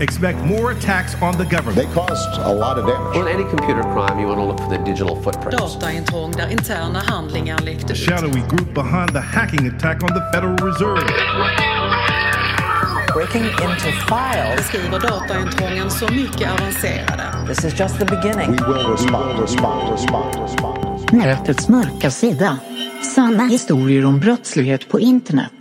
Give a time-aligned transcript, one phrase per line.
[0.00, 1.76] Expect more attacks on the government.
[1.76, 3.16] They caused a lot of damage.
[3.18, 5.74] On any computer crime, you want to look for the digital footprints.
[5.74, 7.98] Dataintrång där interna handlingar läckte The ut.
[7.98, 11.06] shadowy group behind the hacking attack on the Federal Reserve.
[13.14, 14.56] breaking into files.
[14.56, 17.46] Beskriver dataintrången så mycket avancerade.
[17.46, 18.50] This is just the beginning.
[18.50, 21.12] We will respond, we will respond, respond, respond.
[21.12, 22.58] Nätets mörka sida.
[23.14, 25.52] Sanna historier om brottslighet på internet.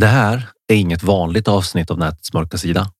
[0.00, 2.90] Det här är inget vanligt avsnitt av nätets mörka sida.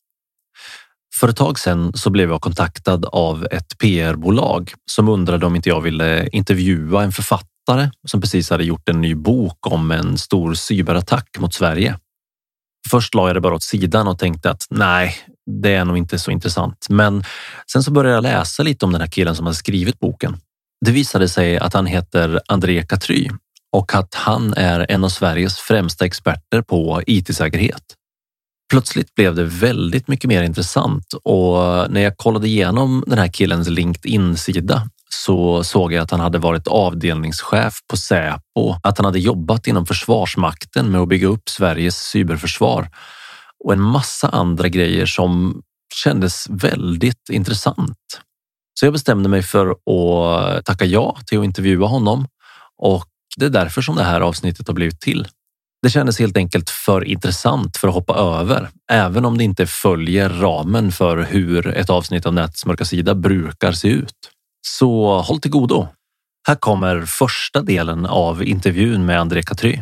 [1.20, 5.68] För ett tag sedan så blev jag kontaktad av ett PR-bolag som undrade om inte
[5.68, 10.54] jag ville intervjua en författare som precis hade gjort en ny bok om en stor
[10.54, 11.98] cyberattack mot Sverige.
[12.90, 15.16] Först la jag det bara åt sidan och tänkte att nej,
[15.60, 16.86] det är nog inte så intressant.
[16.90, 17.24] Men
[17.72, 20.36] sen så började jag läsa lite om den här killen som hade skrivit boken.
[20.84, 23.28] Det visade sig att han heter André Katry
[23.72, 27.82] och att han är en av Sveriges främsta experter på IT-säkerhet.
[28.70, 31.56] Plötsligt blev det väldigt mycket mer intressant och
[31.90, 36.68] när jag kollade igenom den här killens LinkedIn-sida så såg jag att han hade varit
[36.68, 42.88] avdelningschef på Säpo, att han hade jobbat inom Försvarsmakten med att bygga upp Sveriges cyberförsvar
[43.64, 45.62] och en massa andra grejer som
[45.94, 47.98] kändes väldigt intressant.
[48.80, 52.26] Så jag bestämde mig för att tacka ja till att intervjua honom
[52.78, 53.04] och
[53.36, 55.28] det är därför som det här avsnittet har blivit till.
[55.82, 60.28] Det kändes helt enkelt för intressant för att hoppa över, även om det inte följer
[60.28, 64.14] ramen för hur ett avsnitt av Nätets mörka sida brukar se ut.
[64.66, 65.88] Så håll till godo.
[66.48, 69.80] Här kommer första delen av intervjun med André Katry.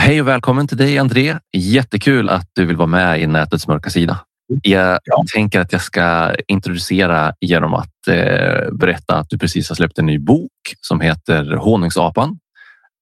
[0.00, 1.36] Hej och välkommen till dig André.
[1.56, 4.20] Jättekul att du vill vara med i Nätets mörka sida.
[4.62, 5.00] Jag
[5.34, 10.06] tänker att jag ska introducera genom att eh, berätta att du precis har släppt en
[10.06, 10.50] ny bok
[10.80, 12.38] som heter Honungsapan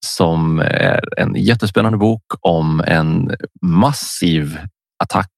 [0.05, 3.31] som är en jättespännande bok om en
[3.61, 4.59] massiv
[5.03, 5.31] attack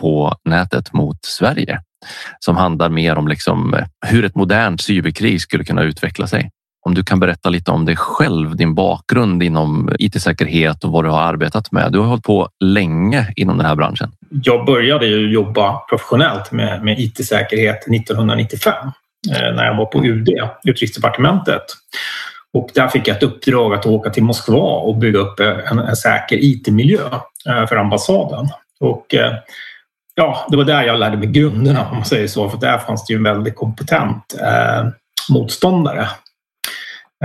[0.00, 1.80] på nätet mot Sverige
[2.38, 6.50] som handlar mer om liksom eh, hur ett modernt cyberkrig skulle kunna utveckla sig.
[6.86, 11.08] Om du kan berätta lite om dig själv, din bakgrund inom IT-säkerhet och vad du
[11.08, 11.92] har arbetat med.
[11.92, 14.12] Du har hållit på länge inom den här branschen.
[14.30, 18.72] Jag började ju jobba professionellt med, med IT-säkerhet 1995
[19.30, 20.28] eh, när jag var på UD,
[20.64, 21.64] Utrikesdepartementet.
[22.54, 25.78] Och där fick jag ett uppdrag att åka till Moskva och bygga upp eh, en,
[25.78, 27.10] en säker IT-miljö
[27.48, 28.48] eh, för ambassaden.
[28.80, 29.34] Och eh,
[30.14, 33.06] ja, det var där jag lärde mig grunderna om man säger så, för där fanns
[33.06, 34.88] det ju en väldigt kompetent eh,
[35.30, 36.08] motståndare.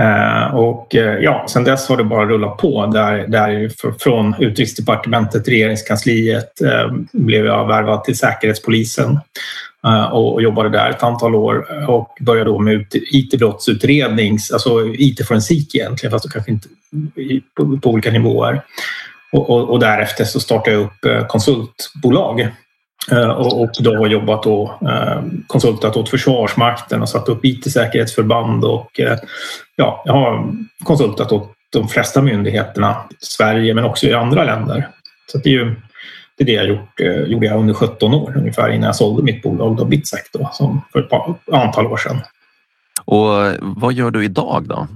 [0.00, 2.86] Eh, och eh, ja, sen dess har det bara rullat på.
[2.86, 9.18] Där, där från Utrikesdepartementet, regeringskansliet, eh, blev jag värvad till Säkerhetspolisen
[9.86, 15.74] Eh, och, jobbade där ett antal år eh, och började då med IT-brottsutredning, alltså IT-forensik
[15.74, 16.68] egentligen, fast kanske inte
[17.56, 18.62] på, på olika nivåer.
[19.32, 22.48] Och, och, och, därefter så startade jag upp eh, konsultbolag
[23.36, 24.80] och då har jobbat då,
[25.46, 29.00] konsultat åt Försvarsmakten och satt upp IT-säkerhetsförband och
[29.76, 30.52] ja, jag har
[30.84, 34.88] konsultat åt de flesta myndigheterna i Sverige men också i andra länder.
[35.32, 35.74] Så det är ju
[36.36, 37.00] det, är det jag gjort,
[37.30, 40.80] gjorde jag under 17 år ungefär innan jag sålde mitt bolag då, Bitsec då, som
[40.92, 42.20] för ett par, antal år sedan.
[43.04, 43.28] Och
[43.60, 44.86] vad gör du idag då?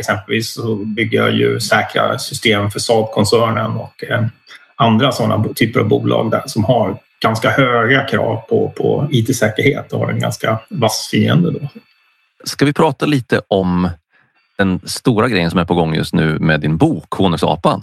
[0.00, 4.24] Exempelvis så bygger jag ju säkra system för Saab-koncernen och eh,
[4.76, 10.00] andra sådana typer av bolag där som har ganska höga krav på, på IT-säkerhet och
[10.00, 11.50] har en ganska vass fiende.
[11.50, 11.68] Då.
[12.44, 13.90] Ska vi prata lite om
[14.58, 17.82] den stora grejen som är på gång just nu med din bok Honungsapan?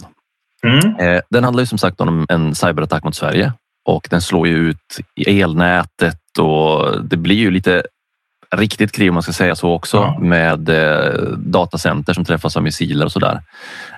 [0.66, 0.96] Mm.
[0.96, 3.52] Eh, den handlar ju som sagt om en cyberattack mot Sverige
[3.84, 7.82] och den slår ju ut i elnätet och det blir ju lite
[8.56, 10.18] riktigt krig om man ska säga så också ja.
[10.18, 13.42] med eh, datacenter som träffas av missiler och sådär.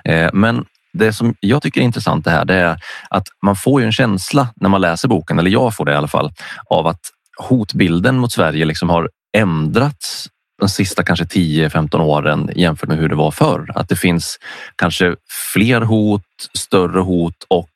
[0.05, 2.77] Eh, men det som jag tycker är intressant det här det är
[3.09, 5.95] att man får ju en känsla när man läser boken, eller jag får det i
[5.95, 6.31] alla fall,
[6.69, 7.01] av att
[7.37, 10.27] hotbilden mot Sverige liksom har ändrats
[10.59, 13.71] de sista kanske 10-15 åren jämfört med hur det var förr.
[13.75, 14.39] Att det finns
[14.75, 15.15] kanske
[15.53, 16.21] fler hot,
[16.53, 17.69] större hot och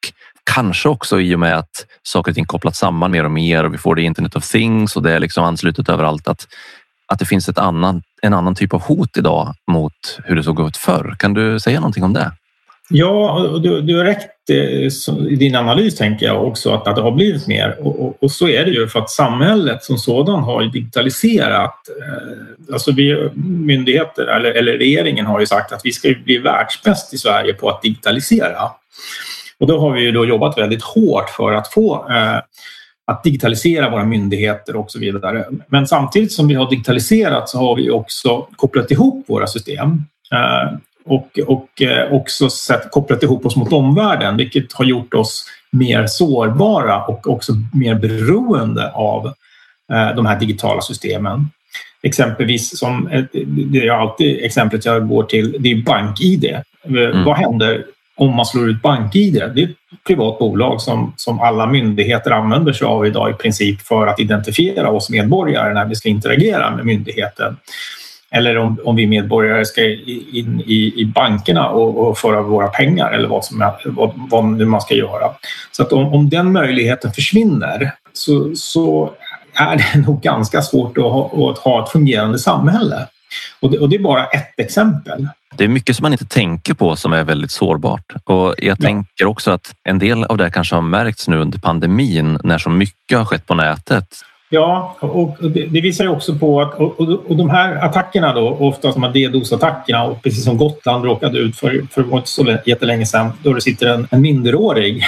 [0.54, 3.74] kanske också i och med att saker och ting kopplats samman mer och mer och
[3.74, 6.48] vi får det Internet of Things och det är liksom anslutet överallt att,
[7.08, 10.68] att det finns ett annan, en annan typ av hot idag mot hur det såg
[10.68, 11.16] ut förr.
[11.20, 12.32] Kan du säga någonting om det?
[12.90, 17.02] Ja, du, du har rätt eh, i din analys tänker jag också att, att det
[17.02, 20.44] har blivit mer och, och, och, så är det ju för att samhället som sådan
[20.44, 21.76] har digitaliserat.
[22.02, 27.14] Eh, alltså vi myndigheter eller, eller regeringen har ju sagt att vi ska bli världsbäst
[27.14, 28.72] i Sverige på att digitalisera.
[29.60, 32.40] Och då har vi ju då jobbat väldigt hårt för att få eh,
[33.08, 35.46] att digitalisera våra myndigheter och så vidare.
[35.68, 40.04] Men samtidigt som vi har digitaliserat så har vi också kopplat ihop våra system.
[40.32, 40.74] Eh,
[41.10, 46.08] och, och eh, också sett, kopplat ihop oss mot omvärlden vilket har gjort oss mer
[46.08, 49.26] sårbara och också mer beroende av
[49.94, 51.50] eh, de här digitala systemen.
[52.02, 53.10] Exempelvis som
[53.44, 56.56] det är alltid exemplet jag går till, det är BankID.
[56.86, 57.26] Mm.
[57.26, 57.86] Vad händer
[58.16, 59.34] om man slår ut BankID?
[59.34, 63.82] Det är ett privat bolag som, som alla myndigheter använder sig av idag i princip
[63.82, 67.58] för att identifiera oss medborgare när vi ska interagera med myndigheten
[68.32, 73.12] eller om, om vi medborgare ska in i, i bankerna och, och föra våra pengar
[73.12, 75.32] eller vad, som är, vad, vad man ska göra.
[75.72, 79.14] Så att om, om den möjligheten försvinner så, så
[79.54, 83.08] är det nog ganska svårt att ha, att ha ett fungerande samhälle.
[83.60, 85.28] Och det, och det, är bara ett exempel.
[85.56, 88.14] Det är mycket som man inte tänker på som är väldigt sårbart.
[88.24, 88.76] Och jag ja.
[88.76, 92.70] tänker också att en del av det kanske har märkts nu under pandemin när så
[92.70, 94.08] mycket har skett på nätet.
[94.52, 98.92] Ja, och det visar ju också på att och, och de här attackerna då, ofta
[98.92, 103.54] som DDoS-attackerna och precis som Gotland råkade ut för, för inte så jättelänge sedan då
[103.54, 105.04] det sitter en, en minderårig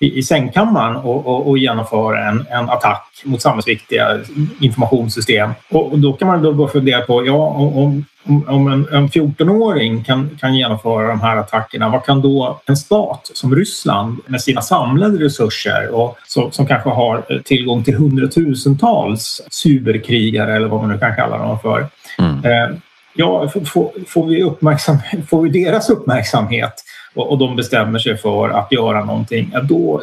[0.00, 4.18] i, i sängkammaren och, och, och genomför en, en attack mot samhällsviktiga
[4.60, 5.50] informationssystem.
[5.70, 10.04] Och, och då kan man då börja fundera på, ja om, om en, en 14-åring
[10.04, 14.62] kan, kan genomföra de här attackerna, vad kan då en stat som Ryssland med sina
[14.62, 20.98] samlade resurser och så, som kanske har tillgång till hundratusentals cyberkrigare eller vad man nu
[20.98, 21.86] kan kalla dem för.
[22.18, 22.44] Mm.
[22.44, 22.76] Eh,
[23.14, 24.98] ja, får, får, vi uppmärksam,
[25.28, 26.74] får vi deras uppmärksamhet
[27.14, 30.02] och, och de bestämmer sig för att göra någonting, då,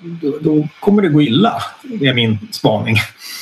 [0.00, 1.62] då, då kommer det gå illa.
[2.00, 2.96] Är min spaning.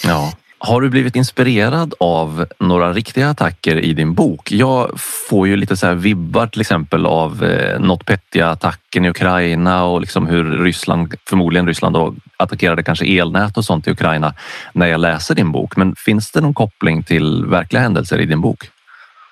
[0.05, 0.33] Ja.
[0.67, 4.53] Har du blivit inspirerad av några riktiga attacker i din bok?
[4.53, 10.01] Jag får ju lite så här vibbar till exempel av eh, NotPetya-attacken i Ukraina och
[10.01, 14.35] liksom hur Ryssland, förmodligen Ryssland då, attackerade kanske elnät och sånt i Ukraina
[14.73, 15.77] när jag läser din bok.
[15.77, 18.71] Men finns det någon koppling till verkliga händelser i din bok?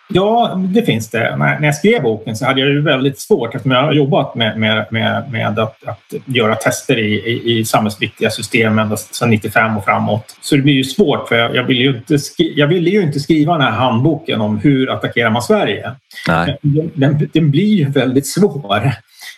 [0.08, 1.36] Ja, det finns det.
[1.36, 4.58] När jag skrev boken så hade jag ju väldigt svårt eftersom jag har jobbat med,
[4.58, 9.76] med, med, med att, att, göra tester i, i, i samhällsviktiga system ända sedan 95
[9.76, 10.36] och framåt.
[10.40, 13.02] Så det blir ju svårt för jag, jag ville ju inte, skri, jag ville ju
[13.02, 15.92] inte skriva den här handboken om hur attackerar man Sverige.
[16.28, 16.58] Nej.
[16.62, 18.92] Den, den, den blir ju väldigt svår.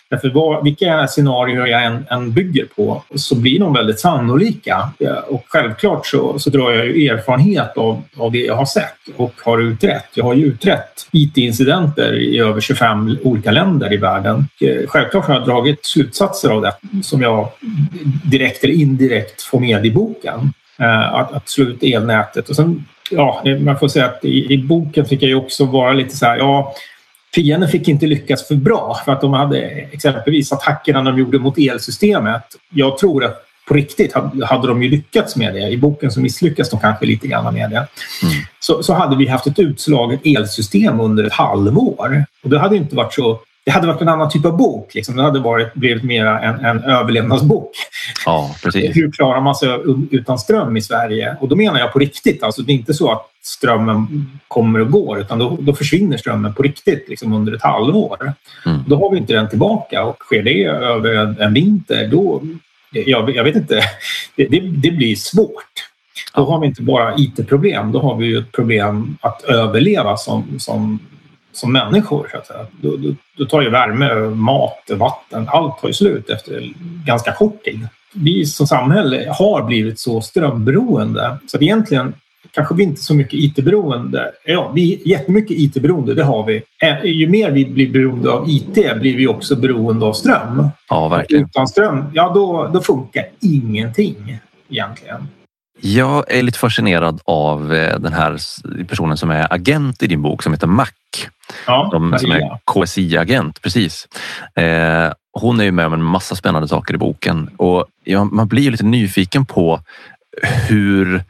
[0.09, 4.89] Därför vad, vilka scenarier jag än, än, bygger på så blir de väldigt sannolika.
[5.27, 9.33] Och självklart så, så drar jag ju erfarenhet av, av det jag har sett och
[9.43, 10.05] har utrett.
[10.13, 14.47] Jag har ju utrett IT-incidenter i över 25 olika länder i världen.
[14.61, 16.73] Eh, självklart har jag dragit slutsatser av det
[17.03, 17.49] som jag
[18.23, 20.53] direkt eller indirekt får med i boken.
[20.79, 22.49] Eh, att, att slå ut elnätet.
[22.49, 25.93] Och sen, ja, man får säga att i, i boken fick jag ju också vara
[25.93, 26.73] lite så här, ja
[27.35, 31.57] fienden fick inte lyckas för bra för att de hade exempelvis attackerna de gjorde mot
[31.57, 32.43] elsystemet.
[32.69, 35.69] Jag tror att på riktigt hade de ju lyckats med det.
[35.69, 37.75] I boken så misslyckas de kanske lite grann med det.
[37.77, 38.33] Mm.
[38.59, 42.25] Så, så hade vi haft ett utslaget elsystem under ett halvår.
[42.43, 44.95] Och det hade inte varit så det hade varit en annan typ av bok.
[44.95, 45.15] Liksom.
[45.15, 47.71] Det hade varit, blivit mer en, en överlevnadsbok.
[48.25, 48.97] Ja, precis.
[48.97, 49.69] Hur klarar man sig
[50.11, 51.37] utan ström i Sverige?
[51.39, 52.43] Och då menar jag på riktigt.
[52.43, 56.53] Alltså, det är inte så att strömmen kommer och går utan då, då försvinner strömmen
[56.53, 58.33] på riktigt liksom under ett halvår.
[58.65, 58.79] Mm.
[58.87, 62.41] Då har vi inte den tillbaka och sker det över en, en vinter då,
[62.91, 63.81] jag, jag vet inte,
[64.35, 65.89] det, det, det blir svårt.
[66.35, 70.99] Då har vi inte bara IT-problem, då har vi ett problem att överleva som, som
[71.57, 72.27] som människor.
[72.31, 72.65] Så att säga.
[72.81, 76.73] Då, då, då tar ju värme, mat, vatten, allt tar ju slut efter
[77.05, 77.87] ganska kort tid.
[78.13, 82.13] Vi som samhälle har blivit så strömberoende så att egentligen
[82.51, 84.31] kanske vi inte så mycket IT-beroende.
[84.45, 86.63] Ja, vi är jättemycket IT-beroende, det har vi.
[87.03, 90.69] Ju mer vi blir beroende av IT blir vi också beroende av ström.
[90.89, 91.45] Ja, verkligen.
[91.45, 95.27] Utan ström, ja då, då funkar ingenting egentligen.
[95.79, 98.37] Jag är lite fascinerad av eh, den här
[98.87, 100.87] personen som är agent i din bok som heter Mac.
[101.65, 104.07] Ja, De, som är KSI-agent, precis.
[104.55, 108.47] Eh, hon är ju med om en massa spännande saker i boken och ja, man
[108.47, 109.79] blir lite nyfiken på
[110.41, 111.23] hur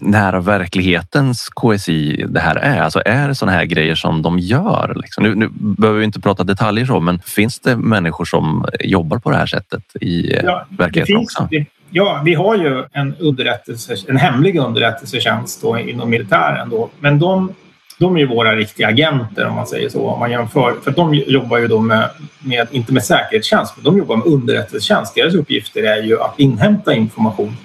[0.00, 2.80] nära verklighetens KSI det här är.
[2.80, 4.92] Alltså är det sådana här grejer som de gör?
[4.96, 5.24] Liksom?
[5.24, 9.30] Nu, nu behöver vi inte prata detaljer så, men finns det människor som jobbar på
[9.30, 11.48] det här sättet i ja, verkligheten finns, också?
[11.50, 16.70] Det, ja, vi har ju en, underrättelse, en hemlig underrättelsetjänst då, inom militären.
[16.70, 17.54] Då, men de,
[17.98, 20.06] de är ju våra riktiga agenter om man säger så.
[20.06, 22.08] Om man jämför, för de jobbar ju då med,
[22.38, 25.14] med, inte med säkerhetstjänst, men de jobbar med underrättelsetjänst.
[25.14, 27.56] Deras uppgifter är ju att inhämta information.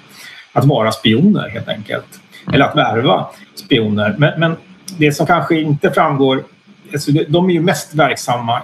[0.52, 2.20] Att vara spioner helt enkelt
[2.52, 4.14] eller att värva spioner.
[4.18, 4.56] Men, men
[4.98, 6.44] det som kanske inte framgår,
[6.92, 8.62] alltså de är ju mest verksamma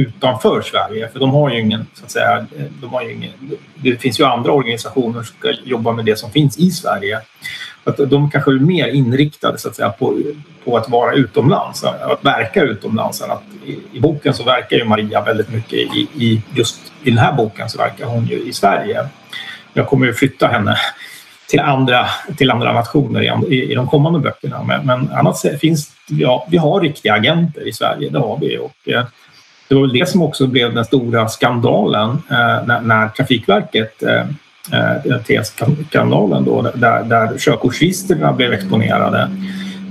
[0.00, 2.46] utanför Sverige för de har ju ingen, så att säga,
[2.80, 3.32] de har ju ingen,
[3.74, 7.20] det finns ju andra organisationer som ska jobba med det som finns i Sverige.
[7.84, 10.18] Att de kanske är mer inriktade så att säga, på,
[10.64, 13.22] på att vara utomlands, att verka utomlands.
[13.22, 17.18] Att i, I boken så verkar ju Maria väldigt mycket i, i just i den
[17.18, 19.08] här boken så verkar hon ju i Sverige.
[19.72, 20.76] Jag kommer ju flytta henne
[21.48, 24.62] till andra, till andra nationer i, i de kommande böckerna.
[24.62, 28.58] Men, men annars finns ja, vi har riktiga agenter i Sverige, det har vi.
[28.58, 29.04] Och, eh,
[29.70, 34.20] det var väl det som också blev den stora skandalen eh, när, när Trafikverket eh,
[34.72, 39.30] eh TS-skandalen då, där, där körkortsregistren blev exponerade.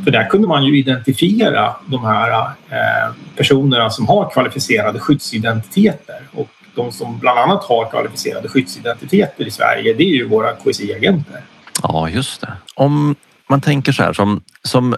[0.04, 6.22] För där kunde man ju identifiera de här eh, personerna som har kvalificerade skyddsidentiteter.
[6.32, 11.42] Och de som bland annat har kvalificerade skyddsidentiteter i Sverige, det är ju våra KSI-agenter.
[11.84, 12.54] Ja, just det.
[12.76, 13.16] Om
[13.50, 14.96] man tänker så här som, som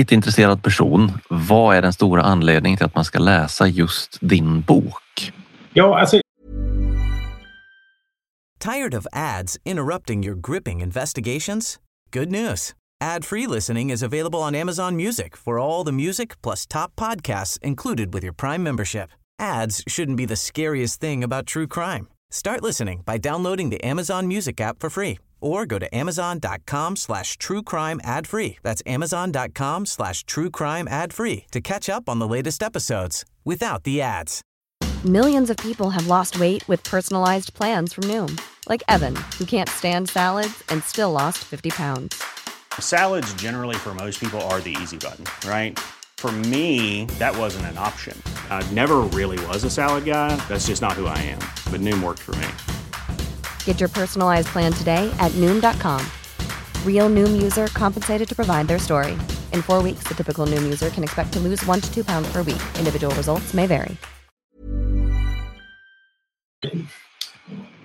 [0.00, 5.32] IT-intresserad person, vad är den stora anledningen till att man ska läsa just din bok?
[5.72, 6.20] Ja, alltså...
[8.58, 11.78] Tired of ads interrupting your gripping investigations?
[12.12, 12.74] Good news!
[13.04, 18.14] Ad-free listening is available on Amazon Music for all the music plus top podcasts included
[18.14, 19.10] with your Prime membership.
[19.38, 22.06] Ads shouldn't be the scariest thing about true crime.
[22.30, 27.36] Start listening by downloading the Amazon Music app for free or go to amazon.com slash
[27.38, 28.58] true crime ad free.
[28.62, 33.84] That's amazon.com slash true crime ad free to catch up on the latest episodes without
[33.84, 34.42] the ads.
[35.04, 39.68] Millions of people have lost weight with personalized plans from Noom, like Evan, who can't
[39.68, 42.20] stand salads and still lost 50 pounds.
[42.80, 45.78] Salads generally for most people are the easy button, right?
[46.16, 48.20] For me, that wasn't an option.
[48.50, 50.34] I never really was a salad guy.
[50.48, 51.40] That's just not who I am.
[51.70, 52.48] But Noom worked for me.
[53.66, 56.00] Get your personalized plan today at Noom.com.
[56.84, 59.12] Real Noom user compensated to provide their story.
[59.52, 62.32] In four weeks, the typical Noom user can expect to lose one to two pounds
[62.32, 62.62] per week.
[62.78, 63.96] Individual results may vary.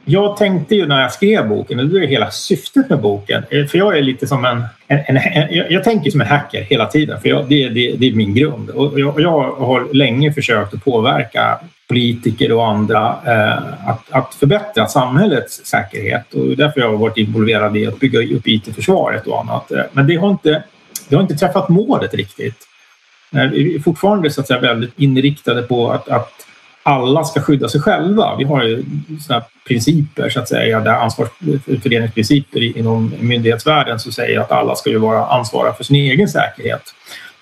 [0.06, 3.66] Jag tänkte ju när jag skrev boken, och det är hela syftet med boken, eh,
[3.66, 4.64] för jag är lite som en...
[4.88, 8.08] en, en, en jag tänker som en hacker hela tiden, för jag, det, det, det,
[8.08, 8.70] är min grund.
[8.70, 11.60] Och jag, jag, har länge försökt att påverka
[11.92, 16.34] politiker och andra eh, att, att, förbättra samhällets säkerhet.
[16.34, 19.72] Och därför har jag varit involverad i att bygga upp IT-försvaret och annat.
[19.72, 20.64] Eh, men det har inte,
[21.10, 22.68] det har inte träffat målet riktigt.
[23.36, 26.32] Eh, vi är fortfarande så att säga, väldigt inriktade på att, att
[26.84, 28.36] alla ska skydda sig själva.
[28.36, 28.84] Vi har ju
[29.28, 34.98] såna principer, så att säga, där ansvarsfördelningsprinciper inom myndighetsvärlden som säger att alla ska ju
[34.98, 36.94] vara ansvariga för sin egen säkerhet.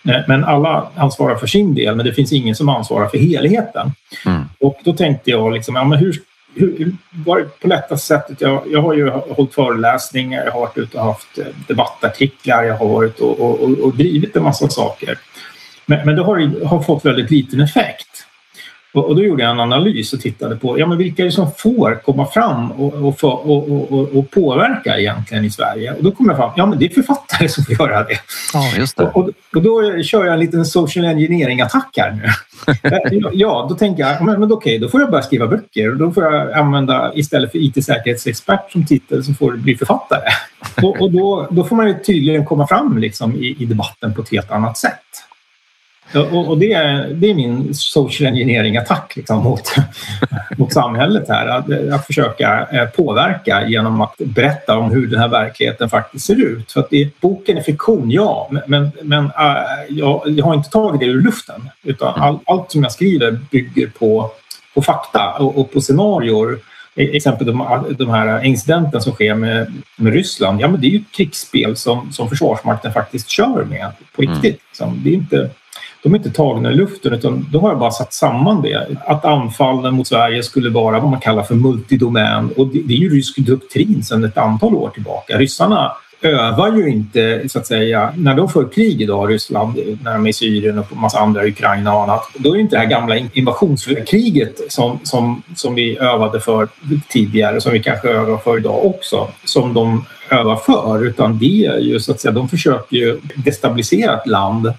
[0.08, 3.92] Eh, men alla ansvarar för sin del, men det finns ingen som ansvarar för helheten.
[4.26, 4.44] Mm.
[4.60, 6.16] Och då tänkte jag, liksom, ja, men hur,
[6.56, 8.42] hur, var på lättaste sättet?
[8.42, 12.78] Jag, jag har ju hållit föreläsningar, jag har varit ute och haft eh, debattartiklar, jag
[12.78, 15.18] har varit och, och, och, och drivit en massa saker.
[15.86, 18.26] Men, men det har, har fått väldigt liten effekt.
[18.94, 21.52] Och, då gjorde jag en analys och tittade på ja, men vilka är det som
[21.58, 25.94] får komma fram och, och, och, och, påverka egentligen i Sverige.
[25.94, 28.20] Och då kom jag fram ja men det är författare som får göra det.
[28.54, 29.04] Ja, just det.
[29.04, 32.30] Och, då kör jag en liten social engineering-attack här nu.
[33.34, 35.92] ja, då tänker jag men, men okej, då får jag börja skriva böcker.
[35.92, 40.30] Och då får jag använda, istället för IT-säkerhetsexpert som titel, så får du bli författare.
[40.84, 44.22] och och då, då får man ju tydligen komma fram liksom, i, i debatten på
[44.22, 45.29] ett helt annat sätt.
[46.16, 49.76] Och, och det, är, det är min social engineering-attack liksom, mot,
[50.58, 51.48] mot samhället här.
[51.48, 56.46] Att, att försöka eh, påverka genom att berätta om hur den här verkligheten faktiskt ser
[56.46, 56.72] ut.
[56.72, 59.32] För att det, boken är fiktion, ja, men, men uh,
[59.90, 61.70] jag, jag, har inte tagit det ur luften.
[61.84, 64.32] Utan all, allt som jag skriver bygger på,
[64.74, 66.60] på fakta och, och på scenarier
[66.96, 70.98] exempel de, de här incidenten som sker med, med Ryssland, ja men det är ju
[70.98, 74.44] ett krigsspel som, som Försvarsmakten faktiskt kör med på riktigt.
[74.44, 74.60] Mm.
[74.70, 75.02] Liksom.
[75.04, 75.50] Det är inte,
[76.04, 78.88] de är inte tagna i luften utan då har jag bara satt samman det.
[79.06, 82.98] Att anfallen mot Sverige skulle vara vad man kallar för multidomän och det, det är
[82.98, 85.38] ju rysk doktrin sedan ett antal år tillbaka.
[85.38, 85.92] Ryssarna
[86.22, 90.30] övar ju inte, så att säga, när de för krig idag, Ryssland, när de är
[90.30, 93.18] i Syrien och massa andra, Ukraina och annat, då är det inte det här gamla
[93.34, 96.68] invasionskriget som, som, som vi övade för
[97.10, 101.80] tidigare, som vi kanske övar för idag också, som de övar för, utan det är
[101.80, 104.74] ju så att säga, de försöker ju destabilisera ett land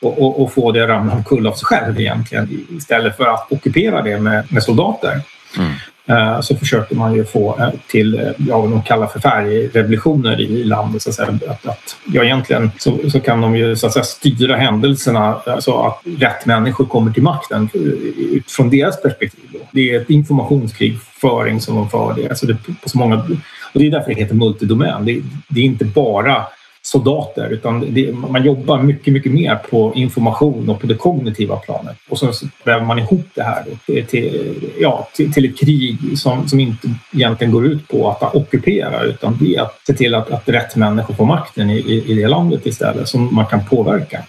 [0.00, 3.52] och, och, och få det att ramla omkull av sig själv egentligen istället för att
[3.52, 5.20] ockupera det med, med soldater.
[5.58, 5.72] Mm.
[6.08, 10.40] Eh, så försöker man ju få eh, till eh, ja, vad de kallar för färgrevolutioner
[10.40, 11.02] i landet.
[11.02, 11.28] Så att, säga.
[11.28, 15.86] Att, att, ja, egentligen så, så, kan de ju så att säga, styra händelserna så
[15.86, 17.68] att rätt människor kommer till makten
[18.32, 19.40] utifrån deras perspektiv.
[19.52, 19.58] Då.
[19.70, 22.14] Det är ett informationskrigföring som de för.
[22.16, 22.28] Det.
[22.28, 23.16] Alltså det, på så många,
[23.72, 25.04] och det är därför det heter multidomän.
[25.04, 26.46] Det, det är inte bara
[26.82, 31.96] soldater utan det, man jobbar mycket, mycket mer på information och på det kognitiva planet.
[32.08, 32.32] Och så
[32.64, 33.64] väver man ihop det här
[34.02, 39.02] till, ja, till, till, ett krig som, som inte egentligen går ut på att ockupera
[39.02, 42.14] utan det är att se till att, att rätt människor får makten i, i, i
[42.14, 44.24] det landet istället som man kan påverka.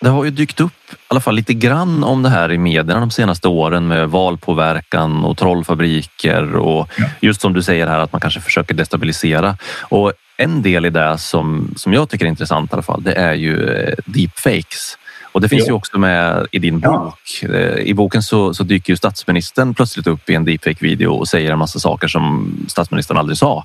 [0.00, 3.00] Det har ju dykt upp i alla fall lite grann om det här i medierna
[3.00, 6.88] de senaste åren med valpåverkan och trollfabriker och
[7.20, 9.56] just som du säger här att man kanske försöker destabilisera.
[9.82, 13.12] Och en del i det som, som jag tycker är intressant i alla fall, det
[13.12, 14.98] är ju eh, deepfakes.
[15.32, 15.66] Och det finns jo.
[15.66, 17.18] ju också med i din bok.
[17.42, 17.48] Ja.
[17.48, 21.52] Eh, I boken så, så, dyker ju statsministern plötsligt upp i en deepfake-video och säger
[21.52, 23.64] en massa saker som statsministern aldrig sa.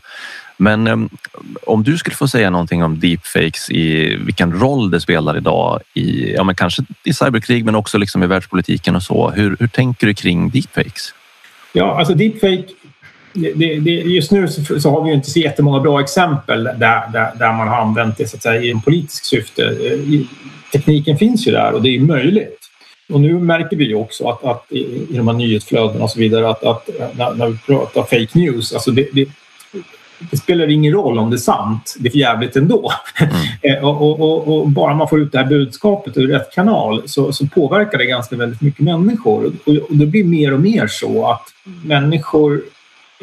[0.57, 1.09] Men um,
[1.67, 6.33] om du skulle få säga någonting om deepfakes i vilken roll det spelar idag i,
[6.33, 9.29] ja men kanske i cyberkrig men också liksom i världspolitiken och så.
[9.29, 11.13] Hur, hur tänker du kring deepfakes?
[11.73, 12.65] Ja, alltså deepfake
[13.55, 17.31] det, det, just nu så, så, har vi inte så jättemånga bra exempel där, där,
[17.39, 19.77] där man har använt det så att säga, i en politisk syfte.
[20.71, 22.59] Tekniken finns ju där och det är möjligt.
[23.09, 26.19] Och nu märker vi ju också att, att i, i de här nyhetsflödena och så
[26.19, 29.29] vidare att, att när, när, vi pratar fake news, alltså det, det,
[30.31, 32.91] det, spelar ingen roll om det är sant, det är för jävligt ändå.
[33.19, 33.31] Mm.
[33.61, 37.03] Eh, och, och, och, och, bara man får ut det här budskapet ur rätt kanal
[37.05, 39.51] så, så påverkar det ganska väldigt mycket människor.
[39.65, 41.43] Och, och det blir mer och mer så att
[41.85, 42.61] människor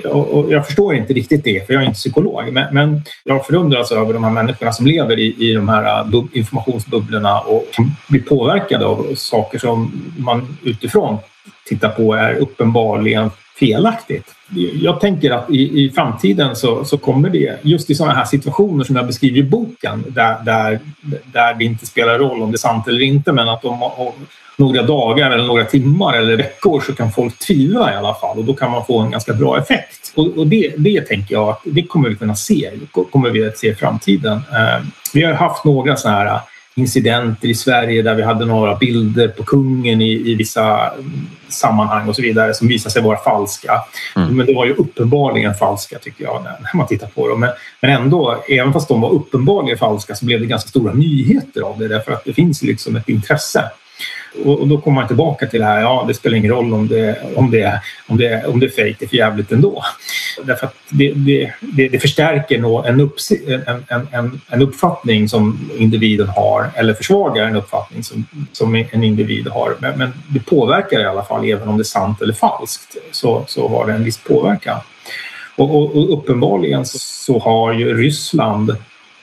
[0.04, 2.52] och jag förstår inte riktigt det, för jag är inte psykolog.
[2.52, 6.24] Men, men jag förundras över de här människorna som lever i, i de här äh,
[6.32, 11.18] informationsbubblorna och kan bli påverkade av saker som man utifrån
[11.64, 14.34] tittar på är uppenbarligen felaktigt.
[14.80, 18.84] Jag tänker att i, i framtiden så, så kommer det, just i sådana här situationer
[18.84, 20.80] som jag beskriver i boken, där, där,
[21.24, 24.12] där det inte spelar roll om det är sant eller inte, men att om, om
[24.56, 28.44] några dagar eller några timmar eller veckor så kan folk tvivla i alla fall och
[28.44, 30.12] då kan man få en ganska bra effekt.
[30.14, 32.70] Och, och det, det tänker jag att det kommer vi kunna se,
[33.12, 34.36] kommer vi att se i framtiden.
[34.36, 36.40] Eh, vi har haft några sådana här
[36.76, 40.92] incidenter i Sverige där vi hade några bilder på kungen i, i vissa
[41.48, 43.72] sammanhang och så vidare som visade sig vara falska.
[44.16, 44.36] Mm.
[44.36, 47.40] Men det var ju uppenbarligen falska tycker jag när, när man tittar på dem.
[47.40, 51.60] Men, men ändå, även fast de var uppenbarligen falska så blev det ganska stora nyheter
[51.62, 53.70] av det därför att det finns liksom ett intresse.
[54.44, 57.18] Och, då kommer man tillbaka till det här, ja det spelar ingen roll om det,
[57.36, 59.82] om det, om det, om det är fejk, det är för jävligt ändå.
[60.44, 63.32] Därför att det, det, det, det förstärker nog en, upps,
[63.66, 69.48] en, en, en, uppfattning som individen har eller försvagar en uppfattning som, som en individ
[69.48, 69.76] har.
[69.78, 73.44] Men, men det påverkar i alla fall, även om det är sant eller falskt, så,
[73.48, 74.80] så har det en viss påverkan.
[75.56, 78.76] Och, och, och uppenbarligen så har ju Ryssland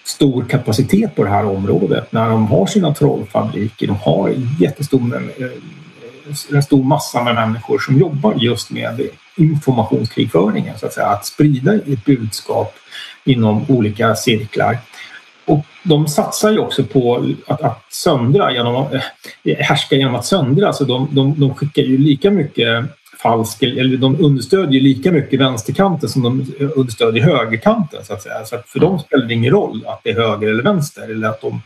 [0.03, 3.87] stor kapacitet på det här området när de har sina trollfabriker.
[3.87, 5.47] De har jättestor eh,
[6.51, 9.01] en stor massa med människor som jobbar just med
[9.35, 11.07] informationskrigföringen, så att säga.
[11.07, 12.75] Att sprida ett budskap
[13.23, 14.77] inom olika cirklar.
[15.45, 18.87] Och de satsar ju också på att, att söndra genom
[19.43, 20.73] eh, härska genom att söndra.
[20.73, 22.85] Så de, de, de skickar ju lika mycket
[23.23, 28.05] falsk, eller de understödjer lika mycket vänsterkanten som de understödjer högerkanten.
[28.05, 28.45] Så att säga.
[28.45, 31.29] Så att för dem spelar det ingen roll att det är höger eller vänster eller
[31.29, 31.61] att de,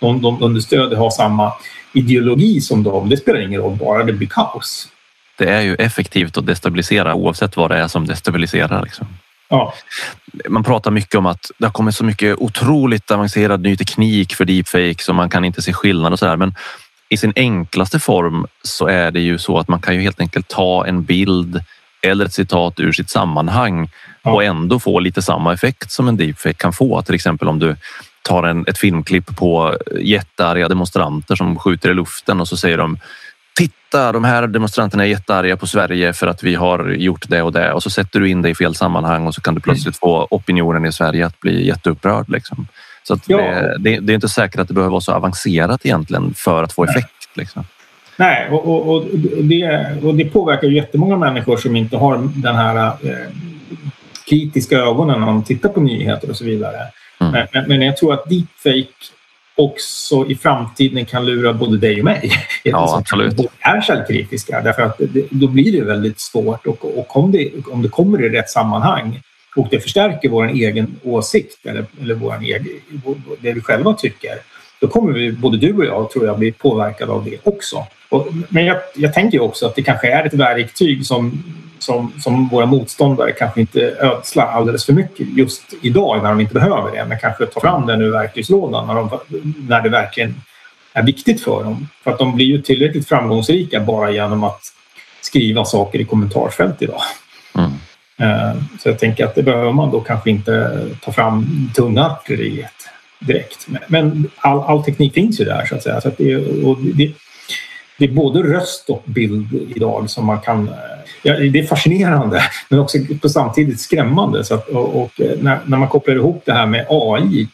[0.00, 1.52] de, de understödjer har samma
[1.92, 3.08] ideologi som dem.
[3.08, 4.88] Det spelar ingen roll, bara det blir kaos.
[5.38, 8.82] Det är ju effektivt att destabilisera oavsett vad det är som destabiliserar.
[8.82, 9.06] Liksom.
[9.48, 9.74] Ja.
[10.48, 14.44] Man pratar mycket om att det har kommit så mycket otroligt avancerad ny teknik för
[14.44, 16.36] deepfake så man kan inte se skillnad och så där.
[16.36, 16.54] Men
[17.12, 20.48] i sin enklaste form så är det ju så att man kan ju helt enkelt
[20.48, 21.60] ta en bild
[22.02, 23.90] eller ett citat ur sitt sammanhang
[24.22, 24.32] ja.
[24.32, 27.02] och ändå få lite samma effekt som en deepfake kan få.
[27.02, 27.76] Till exempel om du
[28.22, 32.98] tar en, ett filmklipp på jättearga demonstranter som skjuter i luften och så säger de
[33.54, 37.52] Titta, de här demonstranterna är jättearga på Sverige för att vi har gjort det och
[37.52, 39.96] det och så sätter du in det i fel sammanhang och så kan du plötsligt
[39.96, 42.28] få opinionen i Sverige att bli jätteupprörd.
[42.28, 42.66] Liksom.
[43.02, 43.38] Så ja.
[43.78, 46.84] det, det, är inte säkert att det behöver vara så avancerat egentligen för att få
[46.84, 47.28] effekt.
[47.34, 47.64] Liksom.
[48.16, 49.04] Nej, och, och, och,
[49.42, 52.92] det, och det påverkar ju jättemånga människor som inte har den här eh,
[54.28, 56.76] kritiska ögonen när de tittar på nyheter och så vidare.
[57.20, 57.46] Mm.
[57.52, 58.92] Men, men jag tror att deepfake
[59.56, 62.30] också i framtiden kan lura både dig och mig.
[62.62, 63.36] Ja, absolut.
[63.36, 64.60] Som är källkritiska.
[64.60, 68.24] Därför att det, då blir det väldigt svårt och, och om, det, om det kommer
[68.24, 69.20] i rätt sammanhang
[69.56, 72.68] och det förstärker vår egen åsikt eller, eller vår egen,
[73.40, 74.38] det vi själva tycker
[74.82, 77.86] då kommer vi, både du och jag tror jag bli påverkade av det också.
[78.08, 81.44] Och, men jag, jag tänker också att det kanske är ett verktyg som,
[81.78, 86.54] som, som våra motståndare kanske inte ödslar alldeles för mycket just idag när de inte
[86.54, 87.04] behöver det.
[87.04, 89.10] Men kanske tar fram den ur verktygslådan när, de,
[89.68, 90.34] när det verkligen
[90.92, 91.88] är viktigt för dem.
[92.04, 94.62] För att de blir ju tillräckligt framgångsrika bara genom att
[95.20, 97.02] skriva saker i kommentarsfält idag.
[97.58, 97.70] Mm.
[98.16, 102.88] Eh, så jag tänker att det behöver man då kanske inte ta fram tunga artilleriet
[103.18, 103.66] direkt.
[103.86, 106.00] Men all, all, teknik finns ju där så att säga.
[106.00, 107.12] Så att det, och det,
[107.98, 110.68] det, är både röst och bild idag som man kan...
[110.68, 110.74] Eh,
[111.22, 114.44] ja, det är fascinerande men också på samtidigt skrämmande.
[114.44, 117.48] Så att, och, och eh, när, när, man kopplar ihop det här med AI,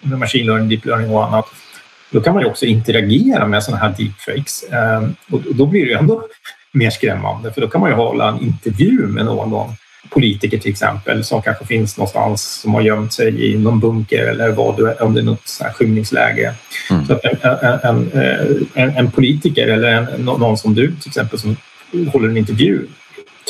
[0.00, 1.46] med machine learning, deep learning och annat
[2.10, 4.64] då kan man ju också interagera med sådana här deepfakes.
[5.30, 6.22] Och då blir det ju ändå
[6.72, 9.72] mer skrämmande för då kan man ju hålla en intervju med någon
[10.10, 14.50] politiker till exempel som kanske finns någonstans som har gömt sig i någon bunker eller
[14.50, 16.54] vad du, om det är något så skymningsläge.
[16.90, 17.06] Mm.
[17.06, 17.38] Så en,
[17.82, 18.10] en,
[18.74, 21.56] en, en, politiker eller en, någon som du till exempel som
[22.12, 22.86] håller en intervju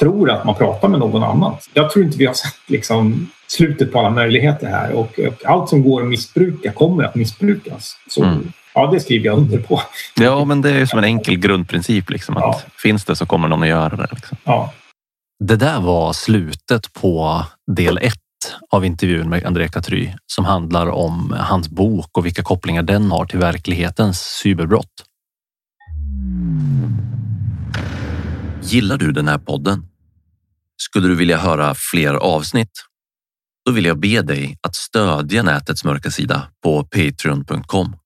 [0.01, 1.57] tror att man pratar med någon annan.
[1.75, 5.69] Jag tror inte vi har sett liksom, slutet på alla möjligheter här och, och allt
[5.69, 7.97] som går att missbruka kommer att missbrukas.
[8.09, 8.53] Så, mm.
[8.79, 9.83] Ja, det skriver jag under på.
[10.15, 12.11] Ja, men det är som en enkel grundprincip.
[12.11, 12.61] Liksom, att ja.
[12.83, 14.09] Finns det så kommer någon att göra det.
[14.13, 14.37] Liksom.
[14.45, 14.73] Ja.
[15.45, 17.45] Det där var slutet på
[17.77, 18.15] del ett
[18.71, 23.25] av intervjun med André Katry som handlar om hans bok och vilka kopplingar den har
[23.27, 25.05] till verklighetens cyberbrott.
[28.63, 29.87] Gillar du den här podden?
[30.77, 32.73] Skulle du vilja höra fler avsnitt?
[33.67, 37.97] Då vill jag be dig att stödja nätets mörka sida på patreon.com.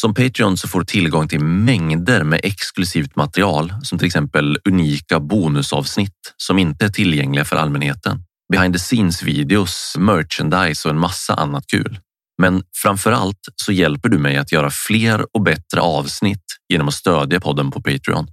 [0.00, 5.20] Som Patreon så får du tillgång till mängder med exklusivt material som till exempel unika
[5.20, 8.24] bonusavsnitt som inte är tillgängliga för allmänheten.
[8.52, 11.98] Behind the scenes videos, merchandise och en massa annat kul.
[12.42, 16.94] Men framför allt så hjälper du mig att göra fler och bättre avsnitt genom att
[16.94, 18.26] stödja podden på Patreon.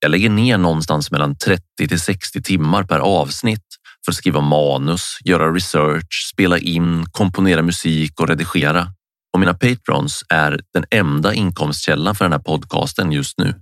[0.00, 3.66] Jag lägger ner någonstans mellan 30 till 60 timmar per avsnitt
[4.04, 8.92] för att skriva manus, göra research, spela in, komponera musik och redigera
[9.36, 13.54] och mina patrons är den enda inkomstkällan för den här podcasten just nu.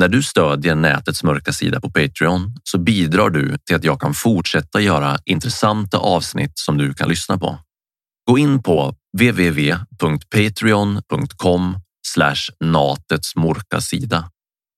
[0.00, 4.14] När du stödjer nätets mörka sida på Patreon så bidrar du till att jag kan
[4.14, 7.58] fortsätta göra intressanta avsnitt som du kan lyssna på.
[8.30, 11.80] Gå in på www.patreon.com
[12.60, 14.30] natets mörka sida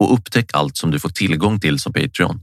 [0.02, 2.42] och upptäck allt som du får tillgång till som Patreon.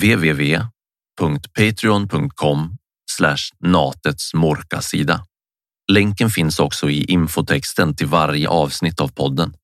[0.00, 2.76] www.patreon.com
[3.60, 5.24] natets mörka sida.
[5.92, 9.54] Länken finns också i infotexten till varje avsnitt av podden.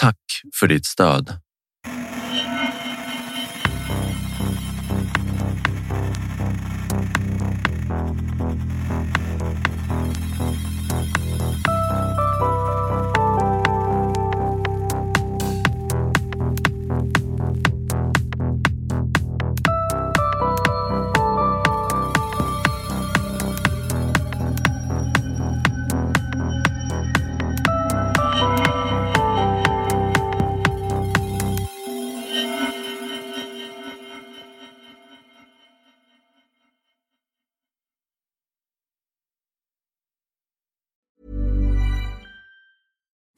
[0.00, 0.18] Tack
[0.60, 1.40] för ditt stöd!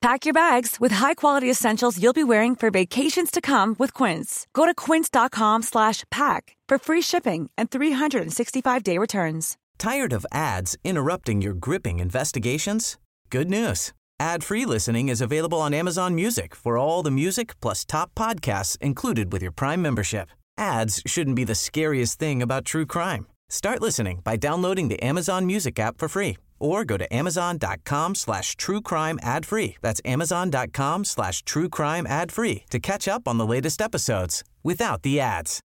[0.00, 4.46] Pack your bags with high-quality essentials you'll be wearing for vacations to come with Quince.
[4.54, 9.58] Go to quince.com slash pack for free shipping and 365-day returns.
[9.78, 12.96] Tired of ads interrupting your gripping investigations?
[13.28, 13.92] Good news.
[14.18, 19.30] Ad-free listening is available on Amazon Music for all the music plus top podcasts included
[19.32, 20.30] with your Prime membership.
[20.56, 23.26] Ads shouldn't be the scariest thing about true crime.
[23.50, 28.56] Start listening by downloading the Amazon Music app for free or go to amazon.com slash
[28.56, 29.76] true crime ad free.
[29.80, 35.02] That's amazon.com slash true crime ad free to catch up on the latest episodes without
[35.02, 35.60] the ads.